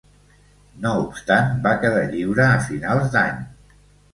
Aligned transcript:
No 0.85 0.93
obstant, 1.01 1.53
va 1.67 1.75
quedar 1.83 2.01
lliure 2.15 2.47
a 2.47 2.59
finals 2.71 3.15
d'any. 3.17 3.45